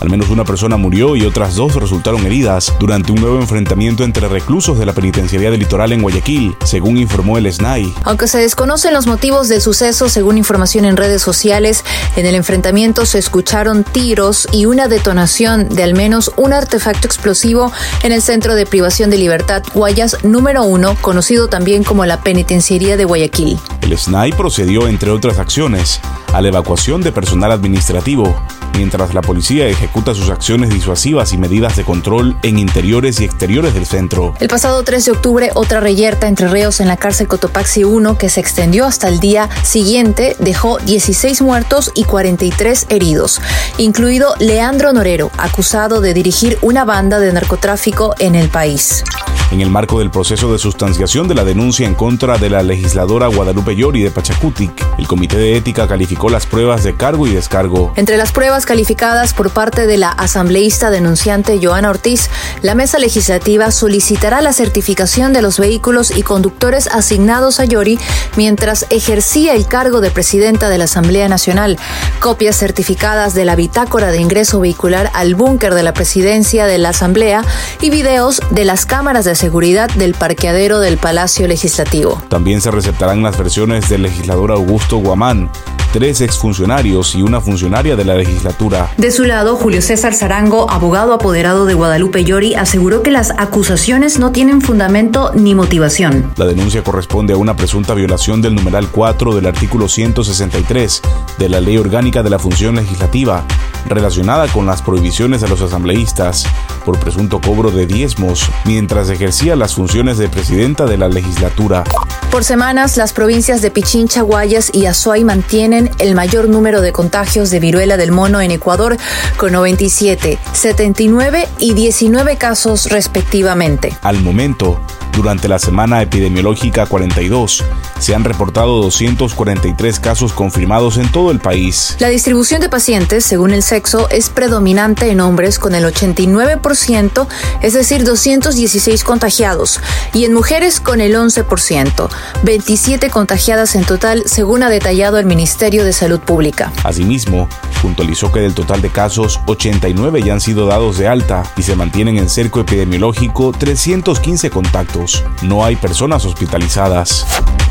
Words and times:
Al 0.00 0.10
menos 0.10 0.30
una 0.30 0.44
persona 0.44 0.76
murió 0.76 1.16
y 1.16 1.26
otras 1.26 1.56
dos 1.56 1.74
resultaron 1.74 2.24
heridas 2.24 2.72
durante 2.78 3.12
un 3.12 3.20
nuevo 3.20 3.40
enfrentamiento 3.40 4.04
entre 4.04 4.28
reclusos 4.28 4.78
de 4.78 4.86
la 4.86 4.92
penitenciaría 4.92 5.50
del 5.50 5.60
litoral 5.60 5.92
en 5.92 6.02
Guayaquil, 6.02 6.56
según 6.64 6.98
informó 6.98 7.38
el 7.38 7.52
SNAI. 7.52 7.92
Aunque 8.04 8.28
se 8.28 8.38
desconocen 8.38 8.94
los 8.94 9.06
motivos 9.06 9.48
del 9.48 9.60
suceso, 9.60 10.08
según 10.08 10.38
información 10.38 10.84
en 10.84 10.96
redes 10.96 11.22
sociales, 11.22 11.84
en 12.16 12.26
el 12.26 12.34
enfrentamiento 12.34 13.06
se 13.06 13.18
escucharon 13.18 13.84
tiros 13.84 14.48
y 14.52 14.66
una 14.66 14.88
detonación 14.88 15.68
de 15.68 15.82
al 15.82 15.94
menos 15.94 16.32
un 16.36 16.52
artefacto 16.52 17.06
explosivo 17.06 17.72
en 18.02 18.12
el 18.12 18.22
centro 18.22 18.54
de 18.54 18.66
privación 18.66 19.10
de 19.10 19.18
libertad 19.18 19.62
Guayas 19.74 20.18
número 20.22 20.64
uno, 20.64 20.96
conocido 21.00 21.48
también 21.48 21.84
como 21.84 22.06
la 22.06 22.20
penitenciaría 22.20 22.96
de 22.96 23.04
Guayaquil. 23.04 23.58
El 23.80 23.96
SNAI 23.96 24.32
procedió, 24.32 24.86
entre 24.86 25.10
otras 25.10 25.38
acciones, 25.38 26.00
a 26.32 26.40
la 26.40 26.48
evacuación 26.48 27.00
de 27.02 27.12
personal 27.12 27.52
administrativo, 27.52 28.36
mientras 28.74 29.14
la 29.14 29.22
policía 29.22 29.66
ejecuta 29.66 30.14
sus 30.14 30.30
acciones 30.30 30.70
disuasivas 30.70 31.32
y 31.32 31.38
medidas 31.38 31.76
de 31.76 31.84
control 31.84 32.36
en 32.42 32.58
interiores 32.58 33.20
y 33.20 33.24
exteriores 33.24 33.74
del 33.74 33.86
centro. 33.86 34.34
El 34.40 34.48
pasado 34.48 34.82
3 34.82 35.04
de 35.04 35.12
octubre, 35.12 35.50
otra 35.54 35.80
reyerta 35.80 36.28
entre 36.28 36.48
reos 36.48 36.80
en 36.80 36.88
la 36.88 36.96
cárcel 36.96 37.28
Cotopaxi 37.28 37.84
1, 37.84 38.18
que 38.18 38.28
se 38.28 38.40
extendió 38.40 38.86
hasta 38.86 39.08
el 39.08 39.20
día 39.20 39.48
siguiente, 39.62 40.36
dejó 40.38 40.78
16 40.78 41.42
muertos 41.42 41.92
y 41.94 42.04
43 42.04 42.86
heridos, 42.88 43.40
incluido 43.76 44.34
Leandro 44.38 44.92
Norero, 44.92 45.30
acusado 45.38 46.00
de 46.00 46.14
dirigir 46.14 46.58
una 46.62 46.84
banda 46.84 47.18
de 47.18 47.32
narcotráfico 47.32 48.14
en 48.18 48.34
el 48.34 48.48
país 48.48 49.04
en 49.50 49.60
el 49.60 49.70
marco 49.70 49.98
del 49.98 50.10
proceso 50.10 50.52
de 50.52 50.58
sustanciación 50.58 51.28
de 51.28 51.34
la 51.34 51.44
denuncia 51.44 51.86
en 51.86 51.94
contra 51.94 52.38
de 52.38 52.50
la 52.50 52.62
legisladora 52.62 53.28
Guadalupe 53.28 53.74
Llori 53.74 54.02
de 54.02 54.10
Pachacutic. 54.10 54.86
El 54.98 55.06
Comité 55.06 55.38
de 55.38 55.56
Ética 55.56 55.88
calificó 55.88 56.28
las 56.28 56.46
pruebas 56.46 56.84
de 56.84 56.96
cargo 56.96 57.26
y 57.26 57.32
descargo. 57.32 57.92
Entre 57.96 58.16
las 58.16 58.32
pruebas 58.32 58.66
calificadas 58.66 59.32
por 59.32 59.50
parte 59.50 59.86
de 59.86 59.96
la 59.96 60.10
asambleísta 60.10 60.90
denunciante 60.90 61.58
Joana 61.62 61.90
Ortiz, 61.90 62.28
la 62.62 62.74
mesa 62.74 62.98
legislativa 62.98 63.70
solicitará 63.70 64.42
la 64.42 64.52
certificación 64.52 65.32
de 65.32 65.42
los 65.42 65.58
vehículos 65.58 66.16
y 66.16 66.22
conductores 66.22 66.86
asignados 66.88 67.60
a 67.60 67.64
Llori 67.64 67.98
mientras 68.36 68.86
ejercía 68.90 69.54
el 69.54 69.66
cargo 69.66 70.00
de 70.00 70.10
presidenta 70.10 70.68
de 70.68 70.78
la 70.78 70.84
Asamblea 70.84 71.28
Nacional, 71.28 71.78
copias 72.20 72.56
certificadas 72.56 73.34
de 73.34 73.44
la 73.44 73.56
bitácora 73.56 74.10
de 74.10 74.18
ingreso 74.18 74.60
vehicular 74.60 75.10
al 75.14 75.34
búnker 75.34 75.74
de 75.74 75.82
la 75.82 75.94
presidencia 75.94 76.66
de 76.66 76.78
la 76.78 76.90
Asamblea 76.90 77.44
y 77.80 77.90
videos 77.90 78.42
de 78.50 78.64
las 78.64 78.84
cámaras 78.84 79.24
de 79.24 79.37
seguridad 79.38 79.88
del 79.90 80.14
parqueadero 80.14 80.80
del 80.80 80.98
Palacio 80.98 81.46
Legislativo. 81.46 82.20
También 82.28 82.60
se 82.60 82.72
receptarán 82.72 83.22
las 83.22 83.38
versiones 83.38 83.88
del 83.88 84.02
legislador 84.02 84.50
Augusto 84.50 84.96
Guamán, 84.96 85.48
tres 85.92 86.20
exfuncionarios 86.20 87.14
y 87.14 87.22
una 87.22 87.40
funcionaria 87.40 87.96
de 87.96 88.04
la 88.04 88.14
legislatura. 88.14 88.90
De 88.96 89.10
su 89.10 89.24
lado, 89.24 89.56
Julio 89.56 89.82
César 89.82 90.14
Zarango, 90.14 90.70
abogado 90.70 91.12
apoderado 91.12 91.66
de 91.66 91.74
Guadalupe 91.74 92.24
Llori, 92.24 92.54
aseguró 92.54 93.02
que 93.02 93.10
las 93.10 93.32
acusaciones 93.36 94.18
no 94.18 94.32
tienen 94.32 94.60
fundamento 94.60 95.32
ni 95.34 95.54
motivación. 95.54 96.32
La 96.36 96.46
denuncia 96.46 96.82
corresponde 96.82 97.32
a 97.32 97.36
una 97.36 97.56
presunta 97.56 97.94
violación 97.94 98.42
del 98.42 98.54
numeral 98.54 98.88
4 98.90 99.34
del 99.34 99.46
artículo 99.46 99.88
163 99.88 101.02
de 101.38 101.48
la 101.48 101.60
Ley 101.60 101.78
Orgánica 101.78 102.22
de 102.22 102.30
la 102.30 102.38
Función 102.38 102.76
Legislativa, 102.76 103.44
relacionada 103.86 104.48
con 104.48 104.66
las 104.66 104.82
prohibiciones 104.82 105.42
a 105.42 105.48
los 105.48 105.60
asambleístas 105.60 106.44
por 106.84 106.98
presunto 106.98 107.40
cobro 107.40 107.70
de 107.70 107.86
diezmos 107.86 108.48
mientras 108.64 109.10
ejercía 109.10 109.56
las 109.56 109.74
funciones 109.74 110.18
de 110.18 110.28
presidenta 110.28 110.86
de 110.86 110.98
la 110.98 111.08
legislatura. 111.08 111.84
Por 112.30 112.44
semanas, 112.44 112.96
las 112.96 113.12
provincias 113.12 113.62
de 113.62 113.70
Pichincha, 113.70 114.22
Guayas 114.22 114.70
y 114.72 114.86
Azuay 114.86 115.24
mantienen 115.24 115.77
el 115.98 116.14
mayor 116.14 116.48
número 116.48 116.80
de 116.80 116.92
contagios 116.92 117.50
de 117.50 117.60
viruela 117.60 117.96
del 117.96 118.12
mono 118.12 118.40
en 118.40 118.50
Ecuador, 118.50 118.96
con 119.36 119.52
97, 119.52 120.38
79 120.52 121.48
y 121.58 121.74
19 121.74 122.36
casos 122.36 122.90
respectivamente. 122.90 123.96
Al 124.02 124.20
momento, 124.20 124.80
durante 125.12 125.48
la 125.48 125.58
semana 125.58 126.02
epidemiológica 126.02 126.86
42, 126.86 127.64
se 127.98 128.14
han 128.14 128.24
reportado 128.24 128.82
243 128.82 130.00
casos 130.00 130.32
confirmados 130.32 130.96
en 130.96 131.10
todo 131.10 131.30
el 131.30 131.40
país. 131.40 131.96
La 131.98 132.08
distribución 132.08 132.60
de 132.60 132.68
pacientes, 132.68 133.24
según 133.24 133.52
el 133.52 133.62
sexo, 133.62 134.08
es 134.10 134.30
predominante 134.30 135.10
en 135.10 135.20
hombres 135.20 135.58
con 135.58 135.74
el 135.74 135.84
89%, 135.84 137.26
es 137.62 137.72
decir, 137.72 138.04
216 138.04 139.04
contagiados, 139.04 139.80
y 140.12 140.24
en 140.24 140.32
mujeres 140.32 140.80
con 140.80 141.00
el 141.00 141.14
11%, 141.14 142.08
27 142.42 143.10
contagiadas 143.10 143.74
en 143.74 143.84
total, 143.84 144.22
según 144.26 144.62
ha 144.62 144.70
detallado 144.70 145.18
el 145.18 145.26
Ministerio 145.26 145.84
de 145.84 145.92
Salud 145.92 146.20
Pública. 146.20 146.72
Asimismo, 146.84 147.48
puntualizó 147.82 148.32
que 148.32 148.40
del 148.40 148.54
total 148.54 148.82
de 148.82 148.90
casos, 148.90 149.40
89 149.46 150.22
ya 150.22 150.32
han 150.32 150.40
sido 150.40 150.66
dados 150.66 150.98
de 150.98 151.08
alta 151.08 151.42
y 151.56 151.62
se 151.62 151.76
mantienen 151.76 152.18
en 152.18 152.28
cerco 152.28 152.60
epidemiológico 152.60 153.52
315 153.52 154.50
contactos. 154.50 155.24
No 155.42 155.64
hay 155.64 155.76
personas 155.76 156.24
hospitalizadas. 156.24 157.26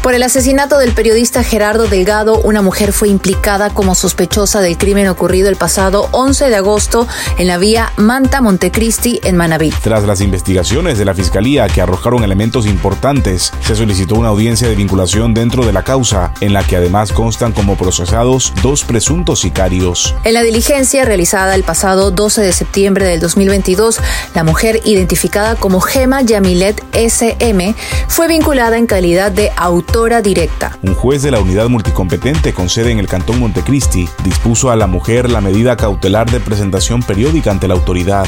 Por 0.07 0.15
el 0.15 0.23
asesinato 0.23 0.77
del 0.77 0.93
periodista 0.93 1.43
Gerardo 1.43 1.85
Delgado, 1.85 2.39
una 2.39 2.61
mujer 2.61 2.93
fue 2.93 3.09
implicada 3.09 3.71
como 3.71 3.93
sospechosa 3.93 4.61
del 4.61 4.77
crimen 4.77 5.09
ocurrido 5.09 5.49
el 5.49 5.57
pasado 5.57 6.07
11 6.13 6.47
de 6.47 6.55
agosto 6.55 7.05
en 7.37 7.47
la 7.47 7.57
vía 7.57 7.91
Manta 7.97 8.39
Montecristi 8.39 9.19
en 9.25 9.35
Manabí. 9.35 9.69
Tras 9.83 10.05
las 10.05 10.21
investigaciones 10.21 10.97
de 10.97 11.03
la 11.03 11.13
fiscalía 11.13 11.67
que 11.67 11.81
arrojaron 11.81 12.23
elementos 12.23 12.67
importantes, 12.67 13.51
se 13.59 13.75
solicitó 13.75 14.15
una 14.15 14.29
audiencia 14.29 14.69
de 14.69 14.75
vinculación 14.75 15.33
dentro 15.33 15.65
de 15.65 15.73
la 15.73 15.83
causa, 15.83 16.31
en 16.39 16.53
la 16.53 16.65
que 16.65 16.77
además 16.77 17.11
constan 17.11 17.51
como 17.51 17.75
procesados 17.75 18.53
dos 18.63 18.85
presuntos 18.85 19.41
sicarios. 19.41 20.15
En 20.23 20.35
la 20.35 20.43
diligencia 20.43 21.03
realizada 21.03 21.53
el 21.53 21.63
pasado 21.63 22.11
12 22.11 22.43
de 22.43 22.53
septiembre 22.53 23.03
del 23.03 23.19
2022, 23.19 23.99
la 24.33 24.45
mujer 24.45 24.79
identificada 24.85 25.55
como 25.55 25.81
Gema 25.81 26.21
Yamilet 26.21 26.81
SM 26.93 27.75
fue 28.07 28.29
vinculada 28.29 28.77
en 28.77 28.87
calidad 28.87 29.33
de 29.33 29.51
autor 29.57 29.96
directa. 29.97 30.77
Un 30.83 30.93
juez 30.93 31.23
de 31.23 31.31
la 31.31 31.39
unidad 31.39 31.69
multicompetente 31.69 32.53
con 32.53 32.69
sede 32.69 32.91
en 32.91 32.99
el 32.99 33.07
Cantón 33.07 33.39
Montecristi 33.39 34.07
dispuso 34.23 34.69
a 34.69 34.75
la 34.75 34.85
mujer 34.85 35.29
la 35.29 35.41
medida 35.41 35.75
cautelar 35.75 36.29
de 36.29 36.39
presentación 36.39 37.01
periódica 37.01 37.49
ante 37.49 37.67
la 37.67 37.73
autoridad. 37.73 38.27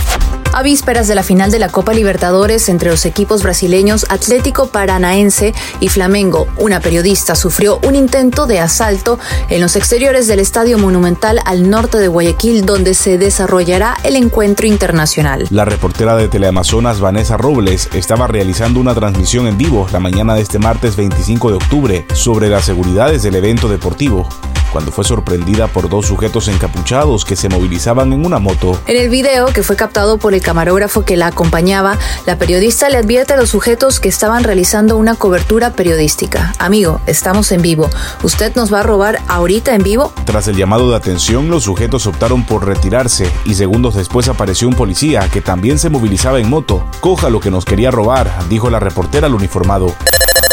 A 0.52 0.64
vísperas 0.64 1.08
de 1.08 1.14
la 1.14 1.22
final 1.22 1.52
de 1.52 1.60
la 1.60 1.70
Copa 1.70 1.94
Libertadores 1.94 2.70
entre 2.70 2.90
los 2.90 3.06
equipos 3.06 3.44
brasileños 3.44 4.08
Atlético 4.10 4.68
Paranaense 4.68 5.54
y 5.80 5.90
Flamengo, 5.90 6.48
una 6.58 6.80
periodista 6.80 7.36
sufrió 7.36 7.80
un 7.88 7.94
intento 7.94 8.48
de 8.48 8.60
asalto 8.60 9.20
en 9.50 9.62
los 9.62 9.76
exteriores 9.76 10.28
del 10.28 10.40
Estadio 10.40 10.80
Monumental 10.80 11.40
al 11.46 11.70
norte 11.70 12.00
de 12.00 12.08
Guayaquil, 12.08 12.66
donde 12.66 12.96
se 12.96 13.20
desarrollará 13.20 13.96
el 14.04 14.16
encuentro 14.16 14.66
internacional. 14.66 15.46
La 15.52 15.66
reportera 15.66 16.16
de 16.16 16.28
Teleamazonas, 16.28 17.00
Vanessa 17.00 17.38
Robles, 17.38 17.88
estaba 17.94 18.26
realizando 18.26 18.80
una 18.80 18.96
transmisión 18.96 19.46
en 19.46 19.58
vivo 19.58 19.88
la 19.94 20.00
mañana 20.00 20.34
de 20.34 20.42
este 20.42 20.58
martes 20.58 20.96
25 20.96 21.50
de 21.52 21.56
octubre 21.58 22.06
sobre 22.14 22.50
las 22.50 22.66
seguridades 22.66 23.22
del 23.22 23.36
evento 23.36 23.70
deportivo 23.70 24.28
cuando 24.72 24.92
fue 24.92 25.04
sorprendida 25.04 25.68
por 25.68 25.90
dos 25.90 26.06
sujetos 26.06 26.48
encapuchados 26.48 27.26
que 27.26 27.36
se 27.36 27.50
movilizaban 27.50 28.14
en 28.14 28.26
una 28.26 28.40
moto. 28.40 28.80
En 28.88 28.98
el 28.98 29.10
video, 29.10 29.48
que 29.48 29.64
fue 29.64 29.76
captado 29.76 30.18
por 30.18 30.34
el 30.34 30.42
camarógrafo 30.42 31.06
que 31.06 31.18
la 31.18 31.28
acompañaba, 31.28 31.98
la 32.26 32.38
periodista 32.38 32.90
le 32.90 32.98
advierte 32.98 33.34
a 33.34 33.38
los 33.38 33.50
sujetos 33.50 34.00
que 34.00 34.10
estaban 34.10 34.44
realizando 34.44 34.98
una 34.98 35.16
cobertura 35.16 35.74
periodística. 35.74 36.54
Amigo, 36.60 37.02
estamos 37.06 37.52
en 37.52 37.62
vivo. 37.62 37.90
¿Usted 38.24 38.56
nos 38.56 38.74
va 38.74 38.82
a 38.82 38.84
robar 38.84 39.20
ahorita 39.28 39.76
en 39.76 39.84
vivo? 39.84 40.14
Tras 40.26 40.48
el 40.48 40.56
llamado 40.56 40.90
de 40.90 40.98
atención, 40.98 41.50
los 41.50 41.64
sujetos 41.64 42.08
optaron 42.08 42.46
por 42.46 42.66
retirarse 42.66 43.30
y 43.46 43.56
segundos 43.56 43.96
después 43.96 44.28
apareció 44.28 44.68
un 44.68 44.76
policía 44.76 45.30
que 45.32 45.42
también 45.42 45.80
se 45.80 45.90
movilizaba 45.90 46.40
en 46.40 46.50
moto. 46.50 46.84
Coja 47.00 47.30
lo 47.30 47.40
que 47.40 47.52
nos 47.52 47.66
quería 47.66 47.92
robar, 47.92 48.32
dijo 48.50 48.70
la 48.70 48.80
reportera 48.80 49.28
al 49.28 49.36
uniformado. 49.36 49.94